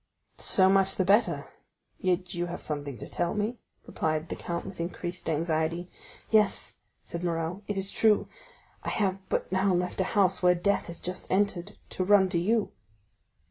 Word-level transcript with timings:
"So 0.39 0.67
much 0.67 0.95
the 0.95 1.05
better; 1.05 1.45
yet 1.99 2.33
you 2.33 2.47
have 2.47 2.59
something 2.59 2.97
to 2.97 3.07
tell 3.07 3.35
me?" 3.35 3.59
replied 3.85 4.29
the 4.29 4.35
count 4.35 4.65
with 4.65 4.79
increased 4.79 5.29
anxiety. 5.29 5.91
"Yes," 6.31 6.77
said 7.03 7.23
Morrel, 7.23 7.61
"it 7.67 7.77
is 7.77 7.91
true; 7.91 8.27
I 8.83 8.89
have 8.89 9.19
but 9.29 9.51
now 9.51 9.75
left 9.75 10.01
a 10.01 10.17
house 10.17 10.41
where 10.41 10.55
death 10.55 10.87
has 10.87 10.99
just 10.99 11.29
entered, 11.29 11.77
to 11.91 12.03
run 12.03 12.29
to 12.29 12.39
you." 12.39 12.71